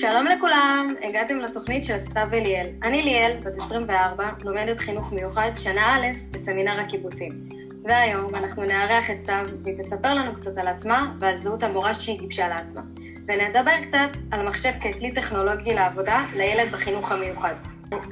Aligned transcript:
שלום 0.00 0.26
לכולם, 0.26 0.94
הגעתם 1.02 1.38
לתוכנית 1.38 1.84
של 1.84 1.98
סתיו 1.98 2.28
אליאל. 2.32 2.66
אני 2.82 3.02
ליאל, 3.02 3.36
בת 3.44 3.56
24, 3.56 4.30
לומדת 4.44 4.78
חינוך 4.78 5.12
מיוחד, 5.12 5.50
שנה 5.56 5.96
א' 5.96 6.06
בסמינר 6.30 6.80
הקיבוצים. 6.80 7.48
והיום 7.84 8.34
אנחנו 8.34 8.64
נארח 8.64 9.10
את 9.10 9.16
סתיו, 9.16 9.46
והיא 9.64 9.76
תספר 9.78 10.14
לנו 10.14 10.34
קצת 10.34 10.58
על 10.58 10.68
עצמה 10.68 11.12
ועל 11.20 11.38
זהות 11.38 11.62
המורה 11.62 11.94
שהיא 11.94 12.18
גיבשה 12.18 12.48
לעצמה. 12.48 12.80
ונדבר 13.28 13.72
קצת 13.82 14.08
על 14.30 14.48
מחשב 14.48 14.72
ככלי 14.80 15.12
טכנולוגי 15.12 15.74
לעבודה 15.74 16.24
לילד 16.36 16.68
בחינוך 16.72 17.12
המיוחד. 17.12 17.54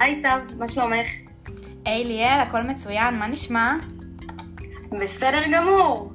היי 0.00 0.16
סתיו, 0.16 0.38
מה 0.58 0.68
שלומך? 0.68 1.08
היי 1.84 2.04
ליאל, 2.04 2.40
הכל 2.40 2.62
מצוין, 2.62 3.18
מה 3.18 3.26
נשמע? 3.26 3.76
בסדר 5.00 5.40
גמור. 5.52 6.12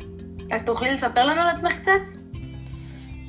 את 0.55 0.66
תוכלי 0.66 0.94
לספר 0.94 1.26
לנו 1.26 1.41
על 1.41 1.48
עצמך 1.48 1.73
קצת? 1.73 2.23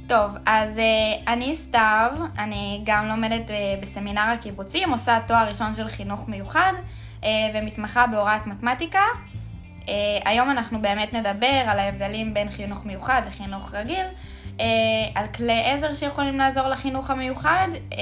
טוב, 0.06 0.36
אז 0.46 0.76
uh, 0.76 1.30
אני 1.30 1.54
סתיו, 1.54 2.12
אני 2.38 2.80
גם 2.84 3.08
לומדת 3.08 3.48
uh, 3.48 3.82
בסמינר 3.82 4.20
הקיבוצים, 4.34 4.90
עושה 4.90 5.18
תואר 5.26 5.48
ראשון 5.48 5.74
של 5.74 5.88
חינוך 5.88 6.28
מיוחד 6.28 6.72
uh, 7.20 7.24
ומתמחה 7.54 8.06
בהוראת 8.06 8.46
מתמטיקה. 8.46 9.02
Uh, 9.80 9.88
היום 10.24 10.50
אנחנו 10.50 10.82
באמת 10.82 11.12
נדבר 11.12 11.62
על 11.66 11.78
ההבדלים 11.78 12.34
בין 12.34 12.50
חינוך 12.50 12.86
מיוחד 12.86 13.22
לחינוך 13.26 13.74
רגיל, 13.74 14.06
uh, 14.56 14.60
על 15.14 15.26
כלי 15.26 15.64
עזר 15.64 15.94
שיכולים 15.94 16.38
לעזור 16.38 16.68
לחינוך 16.68 17.10
המיוחד 17.10 17.68
uh, 17.90 17.94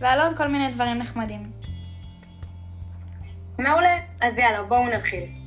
ועל 0.00 0.20
עוד 0.20 0.36
כל 0.36 0.48
מיני 0.48 0.70
דברים 0.70 0.98
נחמדים. 0.98 1.50
מעולה, 3.58 3.96
אז 4.20 4.38
יאללה, 4.38 4.62
בואו 4.62 4.86
נתחיל. 4.86 5.41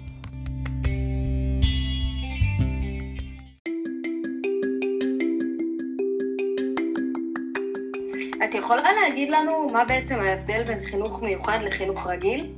את 8.44 8.54
יכולה 8.54 8.90
להגיד 9.02 9.30
לנו 9.30 9.70
מה 9.74 9.84
בעצם 9.86 10.20
ההבדל 10.20 10.64
בין 10.64 10.84
חינוך 10.84 11.22
מיוחד 11.22 11.60
לחינוך 11.62 12.08
רגיל? 12.08 12.52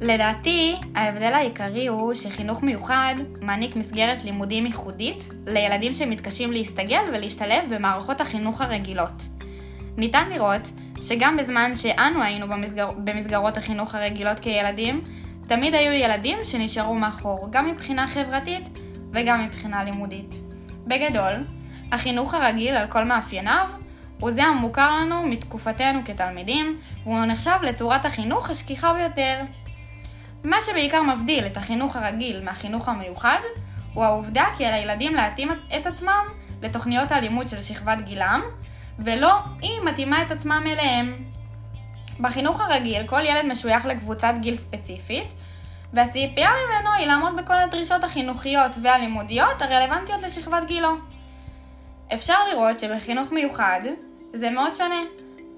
לדעתי, 0.00 0.76
ההבדל 0.94 1.32
העיקרי 1.32 1.86
הוא 1.86 2.14
שחינוך 2.14 2.62
מיוחד 2.62 3.14
מעניק 3.40 3.76
מסגרת 3.76 4.24
לימודים 4.24 4.66
ייחודית 4.66 5.28
לילדים 5.46 5.94
שמתקשים 5.94 6.52
להסתגל 6.52 7.04
ולהשתלב 7.08 7.74
במערכות 7.74 8.20
החינוך 8.20 8.60
הרגילות. 8.60 9.22
ניתן 9.96 10.30
לראות 10.30 10.70
שגם 11.00 11.36
בזמן 11.36 11.76
שאנו 11.76 12.22
היינו 12.22 12.48
במסגר... 12.48 12.90
במסגרות 12.90 13.56
החינוך 13.56 13.94
הרגילות 13.94 14.40
כילדים, 14.40 15.02
תמיד 15.46 15.74
היו 15.74 15.92
ילדים 15.92 16.38
שנשארו 16.44 16.94
מאחור, 16.94 17.48
גם 17.50 17.70
מבחינה 17.70 18.06
חברתית 18.06 18.68
וגם 19.12 19.44
מבחינה 19.44 19.84
לימודית. 19.84 20.34
בגדול, 20.86 21.44
החינוך 21.92 22.34
הרגיל 22.34 22.74
על 22.74 22.86
כל 22.86 23.04
מאפייניו 23.04 23.66
הוא 24.22 24.32
זה 24.32 24.44
המוכר 24.44 24.96
לנו 25.00 25.22
מתקופתנו 25.22 26.00
כתלמידים, 26.04 26.80
והוא 27.04 27.24
נחשב 27.24 27.56
לצורת 27.62 28.04
החינוך 28.04 28.50
השכיחה 28.50 28.92
ביותר. 28.92 29.40
מה 30.44 30.56
שבעיקר 30.66 31.02
מבדיל 31.02 31.46
את 31.46 31.56
החינוך 31.56 31.96
הרגיל 31.96 32.44
מהחינוך 32.44 32.88
המיוחד, 32.88 33.38
הוא 33.94 34.04
העובדה 34.04 34.44
כי 34.56 34.66
על 34.66 34.74
הילדים 34.74 35.14
להתאים 35.14 35.48
את 35.76 35.86
עצמם 35.86 36.24
לתוכניות 36.62 37.12
הלימוד 37.12 37.48
של 37.48 37.60
שכבת 37.60 37.98
גילם, 38.04 38.42
ולא 38.98 39.38
היא 39.62 39.80
מתאימה 39.84 40.22
את 40.22 40.30
עצמם 40.30 40.62
אליהם. 40.66 41.24
בחינוך 42.20 42.60
הרגיל 42.60 43.06
כל 43.06 43.20
ילד 43.24 43.44
משוייך 43.44 43.86
לקבוצת 43.86 44.34
גיל 44.40 44.56
ספציפית, 44.56 45.26
והציפייה 45.92 46.50
ממנו 46.50 46.92
היא 46.92 47.06
לעמוד 47.06 47.36
בכל 47.36 47.58
הדרישות 47.58 48.04
החינוכיות 48.04 48.76
והלימודיות 48.82 49.62
הרלוונטיות 49.62 50.22
לשכבת 50.22 50.66
גילו. 50.66 50.96
אפשר 52.14 52.36
לראות 52.52 52.78
שבחינוך 52.78 53.32
מיוחד 53.32 53.80
זה 54.32 54.50
מאוד 54.50 54.74
שונה. 54.74 55.00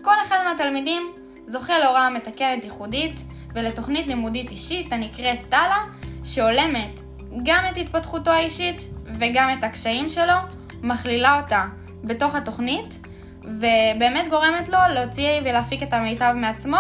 כל 0.03 0.15
אחד 0.27 0.39
מהתלמידים 0.45 1.13
זוכה 1.47 1.79
להוראה 1.79 2.11
מתקנת 2.11 2.65
ייחודית 2.65 3.21
ולתוכנית 3.55 4.07
לימודית 4.07 4.51
אישית 4.51 4.93
הנקראת 4.93 5.39
טאלה, 5.49 5.85
שהולמת 6.25 7.01
גם 7.43 7.65
את 7.73 7.77
התפתחותו 7.77 8.31
האישית 8.31 8.83
וגם 9.19 9.51
את 9.59 9.65
הקשיים 9.65 10.11
שלו, 10.11 10.35
מכלילה 10.83 11.41
אותה 11.41 11.65
בתוך 12.05 12.35
התוכנית, 12.35 13.07
ובאמת 13.43 14.29
גורמת 14.31 14.69
לו 14.69 14.79
להוציא 14.95 15.41
ולהפיק 15.45 15.83
את 15.83 15.93
המיטב 15.93 16.33
מעצמו, 16.37 16.79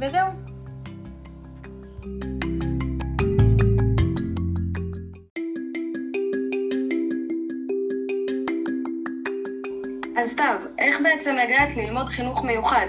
וזהו. 0.00 0.49
בעצם 11.02 11.36
הגעת 11.44 11.76
ללמוד 11.76 12.08
חינוך 12.08 12.44
מיוחד? 12.44 12.86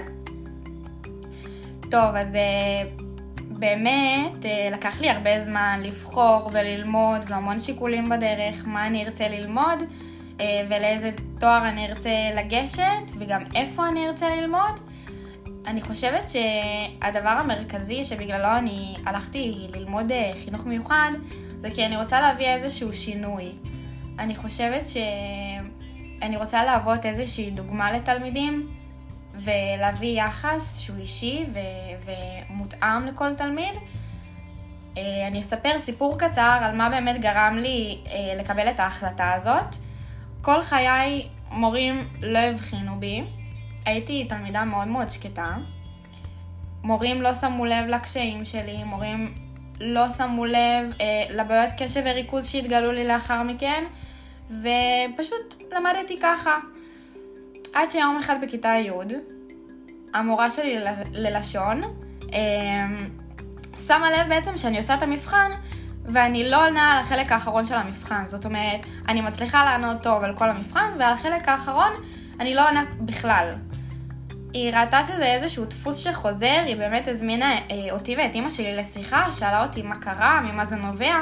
טוב, 1.90 2.14
אז 2.14 2.34
אה, 2.34 2.82
באמת 3.38 4.46
אה, 4.46 4.68
לקח 4.72 5.00
לי 5.00 5.10
הרבה 5.10 5.40
זמן 5.40 5.80
לבחור 5.84 6.50
וללמוד 6.52 7.20
והמון 7.28 7.58
שיקולים 7.58 8.08
בדרך, 8.08 8.66
מה 8.66 8.86
אני 8.86 9.04
ארצה 9.04 9.28
ללמוד 9.28 9.82
אה, 10.40 10.66
ולאיזה 10.70 11.10
תואר 11.40 11.68
אני 11.68 11.86
ארצה 11.86 12.10
לגשת 12.36 13.10
וגם 13.18 13.42
איפה 13.54 13.88
אני 13.88 14.08
ארצה 14.08 14.34
ללמוד. 14.36 14.80
אני 15.66 15.82
חושבת 15.82 16.22
שהדבר 16.28 17.28
המרכזי 17.28 18.04
שבגללו 18.04 18.58
אני 18.58 18.94
הלכתי 19.06 19.66
ללמוד 19.74 20.12
חינוך 20.44 20.66
מיוחד 20.66 21.10
זה 21.60 21.70
כי 21.74 21.86
אני 21.86 21.96
רוצה 21.96 22.20
להביא 22.20 22.46
איזשהו 22.46 22.92
שינוי. 22.92 23.52
אני 24.18 24.36
חושבת 24.36 24.88
שאני 26.22 26.36
רוצה 26.36 26.64
להוות 26.64 27.06
איזושהי 27.06 27.50
דוגמה 27.50 27.92
לתלמידים 27.92 28.68
ולהביא 29.34 30.22
יחס 30.22 30.78
שהוא 30.78 30.96
אישי 30.96 31.44
ו- 31.52 32.12
ומותאם 32.50 33.06
לכל 33.06 33.34
תלמיד. 33.34 33.74
אה, 34.98 35.26
אני 35.26 35.40
אספר 35.40 35.78
סיפור 35.78 36.18
קצר 36.18 36.58
על 36.62 36.76
מה 36.76 36.90
באמת 36.90 37.20
גרם 37.20 37.58
לי 37.58 37.98
אה, 38.06 38.34
לקבל 38.38 38.68
את 38.70 38.80
ההחלטה 38.80 39.32
הזאת. 39.32 39.76
כל 40.42 40.62
חיי 40.62 41.28
מורים 41.50 42.08
לא 42.20 42.38
הבחינו 42.38 43.00
בי, 43.00 43.22
הייתי 43.86 44.24
תלמידה 44.24 44.64
מאוד 44.64 44.88
מאוד 44.88 45.10
שקטה. 45.10 45.56
מורים 46.82 47.22
לא 47.22 47.34
שמו 47.34 47.64
לב 47.64 47.86
לקשיים 47.88 48.44
שלי, 48.44 48.84
מורים 48.84 49.34
לא 49.80 50.10
שמו 50.18 50.44
לב 50.44 50.92
אה, 51.00 51.24
לבעיות 51.30 51.72
קשב 51.78 52.02
וריכוז 52.04 52.46
שהתגלו 52.46 52.92
לי 52.92 53.06
לאחר 53.06 53.42
מכן, 53.42 53.84
ופשוט 54.60 55.62
למדתי 55.72 56.20
ככה. 56.20 56.58
עד 57.72 57.90
שיום 57.90 58.16
אחד 58.16 58.36
בכיתה 58.42 58.68
י', 58.68 58.90
המורה 60.14 60.50
שלי 60.50 60.78
ללשון 61.12 61.80
אה, 62.32 62.86
שמה 63.86 64.10
לב 64.10 64.28
בעצם 64.28 64.56
שאני 64.56 64.78
עושה 64.78 64.94
את 64.94 65.02
המבחן 65.02 65.50
ואני 66.04 66.50
לא 66.50 66.66
עונה 66.66 66.92
על 66.92 66.98
החלק 66.98 67.32
האחרון 67.32 67.64
של 67.64 67.74
המבחן. 67.74 68.26
זאת 68.26 68.44
אומרת, 68.44 68.80
אני 69.08 69.20
מצליחה 69.20 69.64
לענות 69.64 70.02
טוב 70.02 70.22
על 70.22 70.36
כל 70.36 70.48
המבחן, 70.48 70.92
ועל 70.98 71.12
החלק 71.12 71.48
האחרון 71.48 71.92
אני 72.40 72.54
לא 72.54 72.68
עונה 72.68 72.84
בכלל. 73.00 73.54
היא 74.52 74.74
ראתה 74.74 75.04
שזה 75.04 75.26
איזשהו 75.26 75.64
דפוס 75.64 75.96
שחוזר, 75.96 76.62
היא 76.66 76.76
באמת 76.76 77.08
הזמינה 77.08 77.52
אה, 77.52 77.58
אותי 77.90 78.16
ואת 78.16 78.34
אימא 78.34 78.50
שלי 78.50 78.76
לשיחה, 78.76 79.32
שאלה 79.32 79.64
אותי 79.64 79.82
מה 79.82 79.96
קרה, 79.96 80.40
ממה 80.40 80.64
זה 80.64 80.76
נובע. 80.76 81.16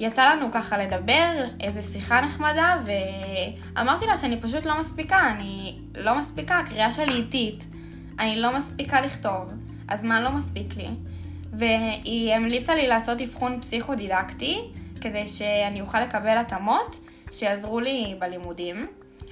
יצא 0.00 0.34
לנו 0.34 0.52
ככה 0.52 0.78
לדבר, 0.78 1.44
איזה 1.60 1.82
שיחה 1.82 2.20
נחמדה, 2.20 2.76
ואמרתי 3.74 4.06
לה 4.06 4.16
שאני 4.16 4.40
פשוט 4.40 4.64
לא 4.64 4.80
מספיקה, 4.80 5.30
אני 5.30 5.78
לא 5.94 6.18
מספיקה, 6.18 6.58
הקריאה 6.58 6.92
שלי 6.92 7.12
איטית, 7.12 7.66
אני 8.18 8.36
לא 8.36 8.56
מספיקה 8.56 9.00
לכתוב, 9.00 9.52
הזמן 9.88 10.22
לא 10.22 10.30
מספיק 10.30 10.76
לי. 10.76 10.88
והיא 11.52 12.34
המליצה 12.34 12.74
לי 12.74 12.86
לעשות 12.86 13.20
אבחון 13.20 13.60
פסיכודידקטי, 13.60 14.60
כדי 15.00 15.28
שאני 15.28 15.80
אוכל 15.80 16.00
לקבל 16.00 16.38
התאמות 16.38 16.98
שיעזרו 17.30 17.80
לי 17.80 18.14
בלימודים. 18.18 18.86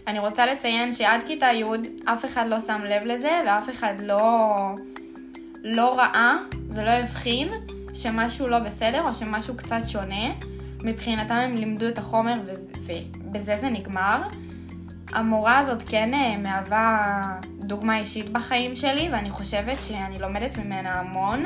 אני 0.06 0.18
רוצה 0.18 0.46
לציין 0.46 0.92
שעד 0.92 1.20
כיתה 1.26 1.46
י' 1.46 1.64
אף 2.04 2.24
אחד 2.24 2.46
לא 2.48 2.60
שם 2.60 2.80
לב 2.84 3.02
לזה 3.04 3.42
ואף 3.46 3.70
אחד 3.70 3.94
לא, 4.00 4.56
לא 5.62 5.98
ראה 5.98 6.34
ולא 6.70 6.90
הבחין 6.90 7.48
שמשהו 7.94 8.48
לא 8.48 8.58
בסדר 8.58 9.08
או 9.08 9.14
שמשהו 9.14 9.56
קצת 9.56 9.80
שונה. 9.88 10.53
מבחינתם 10.84 11.34
הם 11.34 11.56
לימדו 11.56 11.88
את 11.88 11.98
החומר 11.98 12.34
ובזה 13.24 13.56
זה 13.56 13.68
נגמר. 13.68 14.22
המורה 15.12 15.58
הזאת 15.58 15.82
כן 15.88 16.14
אה, 16.14 16.36
מהווה 16.36 17.22
דוגמה 17.58 17.98
אישית 17.98 18.30
בחיים 18.30 18.76
שלי 18.76 19.08
ואני 19.12 19.30
חושבת 19.30 19.82
שאני 19.82 20.18
לומדת 20.18 20.58
ממנה 20.58 21.00
המון 21.00 21.44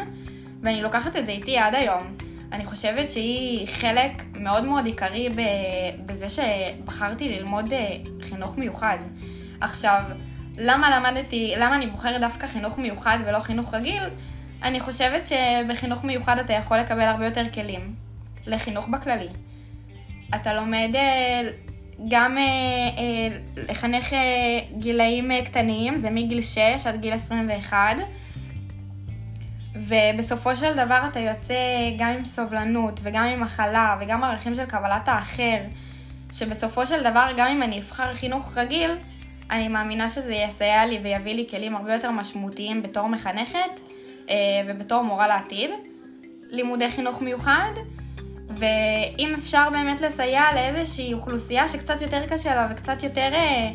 ואני 0.62 0.82
לוקחת 0.82 1.17
את 1.17 1.26
זה 1.26 1.32
איתי 1.32 1.58
עד 1.58 1.75
היום. 1.75 2.17
אני 2.52 2.64
חושבת 2.64 3.11
שהיא 3.11 3.69
חלק 3.69 4.23
מאוד 4.35 4.64
מאוד 4.64 4.87
עיקרי 4.87 5.29
בזה 6.06 6.26
שבחרתי 6.29 7.29
ללמוד 7.29 7.73
אה, 7.73 7.96
חינוך 8.20 8.58
מיוחד. 8.58 8.99
עכשיו, 9.61 10.02
למה 10.56 10.99
למדתי, 10.99 11.55
למה 11.58 11.76
אני 11.76 11.87
בוחרת 11.87 12.20
דווקא 12.20 12.46
חינוך 12.46 12.79
מיוחד 12.79 13.19
ולא 13.26 13.38
חינוך 13.38 13.75
רגיל? 13.75 14.02
אני 14.62 14.81
חושבת 14.81 15.26
שבחינוך 15.26 16.05
מיוחד 16.05 16.38
אתה 16.38 16.52
יכול 16.52 16.76
לקבל 16.76 17.00
הרבה 17.00 17.25
יותר 17.25 17.44
כלים 17.55 18.07
לחינוך 18.48 18.88
בכללי. 18.88 19.28
אתה 20.34 20.54
לומד 20.54 20.90
אה, 20.94 21.50
גם 22.08 22.36
לחנך 23.56 24.12
גילאים 24.78 25.30
קטנים, 25.44 25.98
זה 25.98 26.10
מגיל 26.10 26.42
6 26.42 26.58
עד 26.86 27.00
גיל 27.00 27.12
21. 27.12 27.96
ובסופו 29.74 30.56
של 30.56 30.74
דבר 30.74 31.00
אתה 31.10 31.20
יוצא 31.20 31.54
גם 31.98 32.10
עם 32.10 32.24
סובלנות 32.24 33.00
וגם 33.02 33.24
עם 33.24 33.42
הכלה 33.42 33.96
וגם 34.00 34.24
ערכים 34.24 34.54
של 34.54 34.64
קבלת 34.64 35.08
האחר, 35.08 35.58
שבסופו 36.32 36.86
של 36.86 37.00
דבר 37.00 37.28
גם 37.36 37.46
אם 37.46 37.62
אני 37.62 37.78
אבחר 37.78 38.14
חינוך 38.14 38.58
רגיל, 38.58 38.90
אני 39.50 39.68
מאמינה 39.68 40.08
שזה 40.08 40.34
יסייע 40.34 40.86
לי 40.86 40.98
ויביא 41.02 41.34
לי 41.34 41.46
כלים 41.50 41.76
הרבה 41.76 41.94
יותר 41.94 42.10
משמעותיים 42.10 42.82
בתור 42.82 43.08
מחנכת 43.08 43.80
אה, 44.30 44.34
ובתור 44.66 45.02
מורה 45.02 45.28
לעתיד. 45.28 45.70
לימודי 46.50 46.90
חינוך 46.90 47.22
מיוחד, 47.22 47.70
ואם 48.58 49.34
אפשר 49.38 49.69
באמת 49.72 50.00
לסייע 50.00 50.43
לאיזושהי 50.55 51.14
אוכלוסייה 51.14 51.69
שקצת 51.69 52.00
יותר 52.00 52.26
קשה 52.26 52.55
לה 52.55 52.69
וקצת 52.70 53.02
יותר 53.02 53.31
אה, 53.32 53.70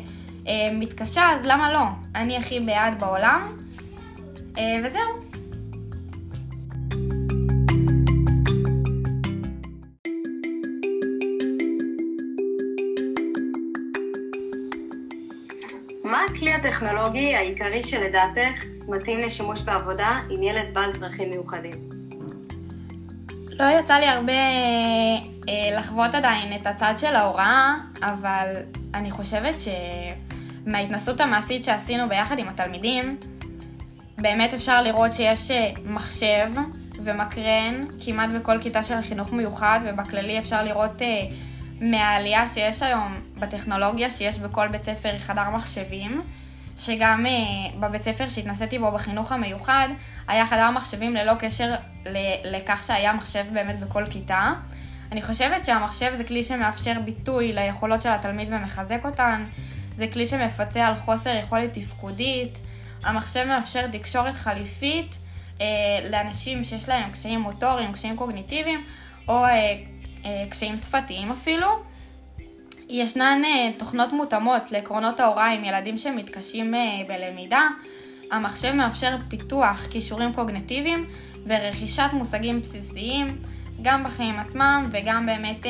אה, 0.48 0.72
מתקשה, 0.72 1.30
אז 1.30 1.44
למה 1.44 1.72
לא? 1.72 1.84
אני 2.14 2.36
הכי 2.36 2.60
בעד 2.60 3.00
בעולם. 3.00 3.56
אה, 4.58 4.76
וזהו. 4.84 5.24
מה 16.04 16.20
הכלי 16.30 16.52
הטכנולוגי 16.52 17.34
העיקרי 17.34 17.82
שלדעתך 17.82 18.64
מתאים 18.88 19.20
לשימוש 19.20 19.62
בעבודה 19.62 20.20
עם 20.30 20.42
ילד 20.42 20.74
בעל 20.74 20.92
צרכים 20.92 21.30
מיוחדים? 21.30 21.93
לא 23.58 23.64
יצא 23.80 23.94
לי 23.94 24.06
הרבה 24.06 24.32
אה, 25.48 25.78
לחוות 25.78 26.14
עדיין 26.14 26.52
את 26.60 26.66
הצד 26.66 26.94
של 26.96 27.14
ההוראה, 27.14 27.74
אבל 28.02 28.56
אני 28.94 29.10
חושבת 29.10 29.54
שמההתנסות 30.66 31.20
המעשית 31.20 31.64
שעשינו 31.64 32.08
ביחד 32.08 32.38
עם 32.38 32.48
התלמידים, 32.48 33.16
באמת 34.18 34.54
אפשר 34.54 34.82
לראות 34.82 35.12
שיש 35.12 35.50
אה, 35.50 35.70
מחשב 35.84 36.52
ומקרן 37.02 37.84
כמעט 38.04 38.30
בכל 38.30 38.58
כיתה 38.60 38.82
של 38.82 38.94
החינוך 38.94 39.32
מיוחד, 39.32 39.80
ובכללי 39.84 40.38
אפשר 40.38 40.62
לראות 40.62 41.02
אה, 41.02 41.22
מהעלייה 41.80 42.48
שיש 42.48 42.82
היום 42.82 43.20
בטכנולוגיה 43.38 44.10
שיש 44.10 44.38
בכל 44.38 44.68
בית 44.68 44.82
ספר 44.82 45.18
חדר 45.18 45.50
מחשבים, 45.50 46.22
שגם 46.78 47.26
uh, 47.26 47.76
בבית 47.76 48.02
ספר 48.02 48.28
שהתנסיתי 48.28 48.78
בו 48.78 48.92
בחינוך 48.92 49.32
המיוחד, 49.32 49.88
היה 50.28 50.46
חדר 50.46 50.70
מחשבים 50.70 51.14
ללא 51.14 51.34
קשר 51.34 51.74
לכך 52.44 52.84
שהיה 52.86 53.12
מחשב 53.12 53.44
באמת 53.52 53.80
בכל 53.80 54.04
כיתה. 54.10 54.52
אני 55.12 55.22
חושבת 55.22 55.64
שהמחשב 55.64 56.12
זה 56.16 56.24
כלי 56.24 56.44
שמאפשר 56.44 56.92
ביטוי 57.04 57.52
ליכולות 57.52 58.00
של 58.00 58.08
התלמיד 58.08 58.48
ומחזק 58.50 59.00
אותן, 59.04 59.46
זה 59.96 60.06
כלי 60.06 60.26
שמפצה 60.26 60.86
על 60.86 60.94
חוסר 60.94 61.36
יכולת 61.36 61.72
תפקודית, 61.72 62.58
המחשב 63.04 63.44
מאפשר 63.44 63.86
תקשורת 63.86 64.34
חליפית 64.34 65.18
אה, 65.60 65.66
לאנשים 66.10 66.64
שיש 66.64 66.88
להם 66.88 67.10
קשיים 67.10 67.40
מוטוריים, 67.40 67.92
קשיים 67.92 68.16
קוגניטיביים, 68.16 68.84
או 69.28 69.44
אה, 69.44 69.74
אה, 70.24 70.44
קשיים 70.50 70.76
שפתיים 70.76 71.32
אפילו. 71.32 71.68
ישנן 72.96 73.42
אה, 73.44 73.70
תוכנות 73.78 74.12
מותאמות 74.12 74.72
לעקרונות 74.72 75.20
ההוראה 75.20 75.52
עם 75.52 75.64
ילדים 75.64 75.98
שמתקשים 75.98 76.74
אה, 76.74 76.80
בלמידה. 77.08 77.68
המחשב 78.30 78.72
מאפשר 78.72 79.16
פיתוח 79.28 79.86
כישורים 79.90 80.32
קוגנטיביים 80.32 81.06
ורכישת 81.46 82.08
מושגים 82.12 82.60
בסיסיים, 82.60 83.38
גם 83.82 84.04
בחיים 84.04 84.34
עצמם 84.34 84.88
וגם 84.92 85.26
באמת 85.26 85.66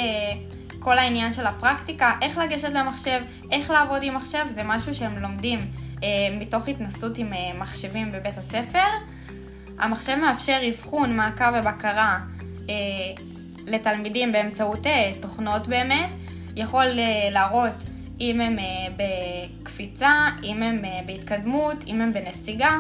כל 0.79 0.99
העניין 0.99 1.33
של 1.33 1.47
הפרקטיקה, 1.47 2.13
איך 2.23 2.39
לגשת 2.39 2.69
למחשב, 2.69 3.21
איך 3.53 3.71
לעבוד 3.71 4.03
עם 4.03 4.15
מחשב, 4.15 4.47
זה 4.49 4.63
משהו 4.65 4.95
שהם 4.95 5.19
לומדים 5.19 5.71
מתוך 6.33 6.69
התנסות 6.69 7.19
עם 7.19 7.33
מחשבים 7.59 8.13
בבית 8.13 8.39
הספר. 8.39 8.89
המחשב 9.79 10.15
מאפשר 10.15 10.59
אבחון, 10.69 11.17
מעקב 11.17 11.53
ובקרה 11.61 12.19
לתלמידים 13.67 14.33
באמצעות 14.33 14.87
אה, 14.87 15.13
תוכנות 15.21 15.67
באמת, 15.67 16.11
יכול 16.57 16.99
אה, 16.99 17.29
להראות 17.31 17.83
אם 18.21 18.41
הם 18.41 18.59
אה, 18.59 18.65
בקפיצה, 18.97 20.13
אם 20.43 20.63
הם 20.63 20.83
בהתקדמות, 21.07 21.85
אם 21.87 22.01
הם 22.01 22.13
בנסיגה, 22.13 22.79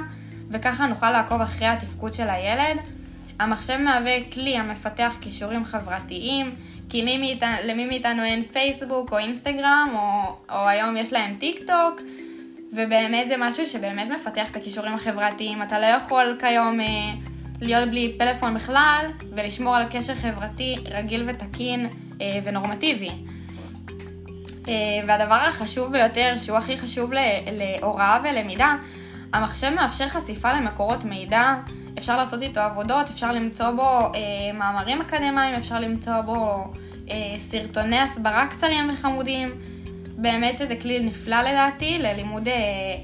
וככה 0.50 0.86
נוכל 0.86 1.10
לעקוב 1.10 1.40
אחרי 1.40 1.66
התפקוד 1.66 2.14
של 2.14 2.28
הילד. 2.30 2.80
המחשב 3.38 3.76
מהווה 3.76 4.16
כלי 4.32 4.56
המפתח 4.56 5.16
כישורים 5.20 5.64
חברתיים, 5.64 6.54
כי 6.88 7.04
מי 7.04 7.18
מאיתנו, 7.18 7.56
למי 7.64 7.86
מאיתנו 7.86 8.22
אין 8.22 8.44
פייסבוק 8.44 9.12
או 9.12 9.18
אינסטגרם, 9.18 9.88
או, 9.94 10.36
או 10.50 10.68
היום 10.68 10.96
יש 10.96 11.12
להם 11.12 11.36
טיק 11.38 11.58
טוק, 11.66 12.00
ובאמת 12.72 13.28
זה 13.28 13.34
משהו 13.38 13.66
שבאמת 13.66 14.08
מפתח 14.08 14.50
את 14.50 14.56
הכישורים 14.56 14.94
החברתיים. 14.94 15.62
אתה 15.62 15.80
לא 15.80 15.86
יכול 15.86 16.36
כיום... 16.40 16.80
אה, 16.80 17.12
להיות 17.60 17.88
בלי 17.88 18.14
פלאפון 18.18 18.54
בכלל, 18.54 19.06
ולשמור 19.36 19.76
על 19.76 19.86
קשר 19.90 20.14
חברתי 20.14 20.76
רגיל 20.90 21.24
ותקין 21.28 21.88
אה, 22.20 22.38
ונורמטיבי. 22.44 23.10
אה, 24.68 24.72
והדבר 25.06 25.34
החשוב 25.48 25.92
ביותר, 25.92 26.34
שהוא 26.38 26.58
הכי 26.58 26.78
חשוב 26.78 27.10
להוראה 27.52 28.18
ולמידה, 28.24 28.76
המחשב 29.32 29.70
מאפשר 29.74 30.08
חשיפה 30.08 30.52
למקורות 30.52 31.04
מידע, 31.04 31.54
אפשר 31.98 32.16
לעשות 32.16 32.42
איתו 32.42 32.60
עבודות, 32.60 33.10
אפשר 33.10 33.32
למצוא 33.32 33.70
בו 33.70 33.82
אה, 33.82 34.10
מאמרים 34.54 35.00
אקדמיים, 35.00 35.54
אפשר 35.54 35.80
למצוא 35.80 36.20
בו 36.20 36.64
אה, 37.10 37.34
סרטוני 37.38 37.98
הסברה 37.98 38.46
קצרים 38.46 38.90
וחמודים. 38.92 39.48
באמת 40.16 40.56
שזה 40.56 40.76
כלי 40.76 40.98
נפלא 41.00 41.42
לדעתי 41.42 41.98
ללימוד 41.98 42.48
אה, 42.48 42.54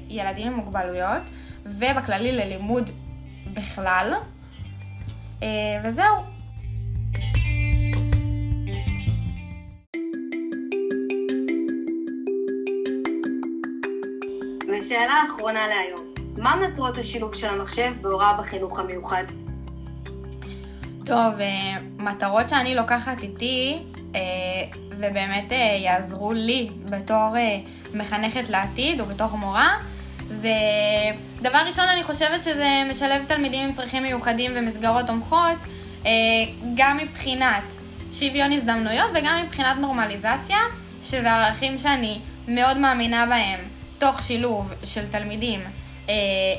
ילדים 0.09 0.47
עם 0.47 0.53
מוגבלויות, 0.53 1.21
ובכללי 1.65 2.31
ללימוד 2.31 2.89
בכלל. 3.53 4.13
אה, 5.43 5.47
וזהו. 5.83 6.30
ושאלה 14.91 15.23
אחרונה 15.29 15.67
להיום, 15.67 16.13
מה 16.37 16.55
מטרות 16.55 16.97
השילוב 16.97 17.35
של 17.35 17.47
המחשב 17.47 17.93
בהוראה 18.01 18.33
בחינוך 18.33 18.79
המיוחד? 18.79 19.23
טוב, 21.05 21.39
אה, 21.39 21.77
מטרות 21.97 22.49
שאני 22.49 22.75
לוקחת 22.75 23.23
איתי, 23.23 23.79
אה, 24.15 24.19
ובאמת 24.89 25.51
יעזרו 25.83 26.33
לי 26.33 26.69
בתור 26.85 27.35
מחנכת 27.93 28.49
לעתיד 28.49 29.01
ובתור 29.01 29.37
מורה, 29.37 29.77
זה... 30.31 30.53
דבר 31.41 31.59
ראשון, 31.67 31.85
אני 31.87 32.03
חושבת 32.03 32.43
שזה 32.43 32.83
משלב 32.89 33.25
תלמידים 33.27 33.67
עם 33.67 33.73
צרכים 33.73 34.03
מיוחדים 34.03 34.51
ומסגרות 34.55 35.07
תומכות, 35.07 35.57
אה, 36.05 36.11
גם 36.75 36.97
מבחינת 36.97 37.63
שוויון 38.11 38.51
הזדמנויות 38.51 39.11
וגם 39.13 39.41
מבחינת 39.43 39.77
נורמליזציה, 39.77 40.59
שזה 41.03 41.31
ערכים 41.31 41.77
שאני 41.77 42.19
מאוד 42.47 42.77
מאמינה 42.77 43.25
בהם, 43.25 43.70
תוך 44.01 44.21
שילוב 44.21 44.73
של 44.83 45.07
תלמידים 45.07 45.59
אה, 46.09 46.13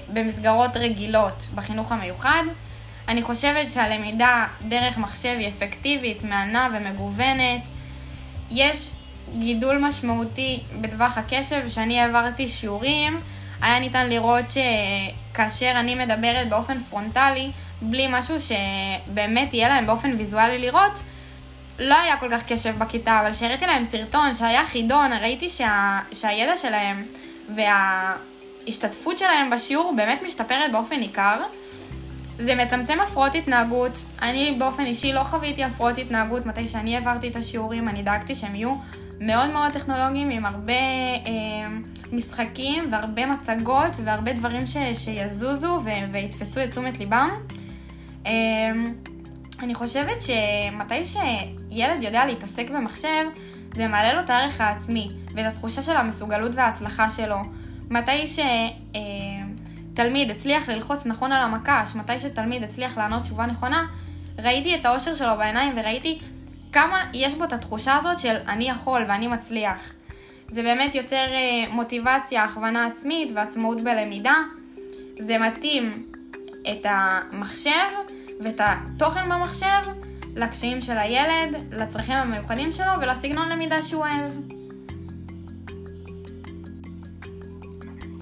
במסגרות 0.08 0.76
רגילות 0.76 1.48
בחינוך 1.54 1.92
המיוחד. 1.92 2.42
אני 3.08 3.22
חושבת 3.22 3.70
שהלמידה 3.70 4.46
דרך 4.68 4.98
מחשב 4.98 5.36
היא 5.38 5.48
אפקטיבית, 5.48 6.22
מהנה 6.22 6.68
ומגוונת. 6.72 7.60
יש 8.50 8.90
גידול 9.38 9.78
משמעותי 9.78 10.60
בטווח 10.80 11.18
הקשב, 11.18 11.68
שאני 11.68 12.00
העברתי 12.00 12.48
שיעורים 12.48 13.20
היה 13.62 13.78
ניתן 13.78 14.08
לראות 14.08 14.44
שכאשר 14.50 15.72
אני 15.76 15.94
מדברת 15.94 16.48
באופן 16.48 16.80
פרונטלי, 16.80 17.50
בלי 17.82 18.06
משהו 18.10 18.36
שבאמת 18.40 19.54
יהיה 19.54 19.68
להם 19.68 19.86
באופן 19.86 20.14
ויזואלי 20.18 20.58
לראות, 20.58 21.00
לא 21.78 21.94
היה 21.94 22.16
כל 22.16 22.30
כך 22.30 22.42
קשב 22.46 22.78
בכיתה, 22.78 23.20
אבל 23.20 23.32
כשהראיתי 23.32 23.66
להם 23.66 23.84
סרטון 23.84 24.34
שהיה 24.34 24.64
חידון, 24.66 25.12
ראיתי 25.12 25.48
שה, 25.48 26.00
שהידע 26.12 26.56
שלהם 26.56 27.04
וההשתתפות 27.56 29.18
שלהם 29.18 29.50
בשיעור 29.50 29.94
באמת 29.96 30.22
משתפרת 30.22 30.72
באופן 30.72 30.96
ניכר. 30.96 31.42
זה 32.38 32.54
מצמצם 32.54 33.00
הפרעות 33.00 33.34
התנהגות. 33.34 34.02
אני 34.22 34.56
באופן 34.58 34.84
אישי 34.84 35.12
לא 35.12 35.24
חוויתי 35.24 35.64
הפרעות 35.64 35.98
התנהגות 35.98 36.46
מתי 36.46 36.68
שאני 36.68 36.96
העברתי 36.96 37.28
את 37.28 37.36
השיעורים, 37.36 37.88
אני 37.88 38.02
דאגתי 38.02 38.34
שהם 38.34 38.54
יהיו 38.54 38.74
מאוד 39.20 39.50
מאוד 39.50 39.72
טכנולוגיים 39.72 40.30
עם 40.30 40.46
הרבה 40.46 40.72
אה, 40.72 41.30
משחקים 42.12 42.88
והרבה 42.92 43.26
מצגות 43.26 43.92
והרבה 44.04 44.32
דברים 44.32 44.66
ש, 44.66 44.76
שיזוזו 44.94 45.80
ו, 45.84 45.88
ויתפסו 46.12 46.62
את 46.62 46.70
תשומת 46.70 46.98
ליבם. 46.98 47.30
אה, 48.26 48.32
אני 49.62 49.74
חושבת 49.74 50.20
שמתי 50.20 51.04
שילד 51.06 52.02
יודע 52.02 52.26
להתעסק 52.26 52.70
במחשב, 52.70 53.24
זה 53.74 53.88
מעלה 53.88 54.12
לו 54.12 54.20
את 54.20 54.30
הערך 54.30 54.60
העצמי 54.60 55.10
ואת 55.34 55.46
התחושה 55.46 55.82
של 55.82 55.96
המסוגלות 55.96 56.52
וההצלחה 56.54 57.10
שלו. 57.10 57.36
מתי 57.90 58.28
שתלמיד 58.28 60.30
אה, 60.30 60.34
הצליח 60.34 60.68
ללחוץ 60.68 61.06
נכון 61.06 61.32
על 61.32 61.42
המקש, 61.42 61.94
מתי 61.94 62.18
שתלמיד 62.18 62.64
הצליח 62.64 62.98
לענות 62.98 63.22
תשובה 63.22 63.46
נכונה, 63.46 63.86
ראיתי 64.38 64.74
את 64.74 64.86
האושר 64.86 65.14
שלו 65.14 65.36
בעיניים 65.38 65.72
וראיתי 65.76 66.18
כמה 66.72 67.04
יש 67.14 67.34
בו 67.34 67.44
את 67.44 67.52
התחושה 67.52 67.96
הזאת 67.96 68.18
של 68.18 68.36
אני 68.48 68.68
יכול 68.68 69.04
ואני 69.08 69.28
מצליח. 69.28 69.92
זה 70.48 70.62
באמת 70.62 70.94
יוצר 70.94 71.16
אה, 71.16 71.64
מוטיבציה, 71.70 72.44
הכוונה 72.44 72.86
עצמית 72.86 73.32
ועצמאות 73.34 73.82
בלמידה. 73.82 74.34
זה 75.18 75.38
מתאים 75.38 76.06
את 76.72 76.86
המחשב 76.88 77.70
ואת 78.40 78.60
התוכן 78.64 79.28
במחשב 79.28 79.82
לקשיים 80.36 80.80
של 80.80 80.98
הילד, 80.98 81.56
לצרכים 81.70 82.14
המיוחדים 82.14 82.72
שלו 82.72 82.92
ולסגנון 83.00 83.48
למידה 83.48 83.82
שהוא 83.82 84.00
אוהב. 84.00 84.61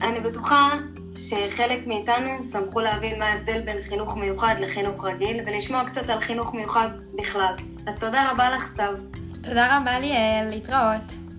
אני 0.02 0.20
בטוחה 0.20 0.70
שחלק 1.16 1.86
מאיתנו 1.86 2.44
שמחו 2.44 2.80
להבין 2.80 3.18
מה 3.18 3.24
ההבדל 3.24 3.60
בין 3.60 3.82
חינוך 3.82 4.16
מיוחד 4.16 4.54
לחינוך 4.58 5.04
רגיל, 5.04 5.40
ולשמוע 5.46 5.84
קצת 5.84 6.08
על 6.08 6.20
חינוך 6.20 6.54
מיוחד 6.54 6.88
בכלל. 7.14 7.54
אז 7.86 7.98
תודה 7.98 8.30
רבה 8.30 8.50
לך, 8.50 8.66
סתיו. 8.66 8.94
תודה 9.42 9.76
רבה 9.76 9.98
ליאל, 9.98 10.50
להתראות. 10.50 11.29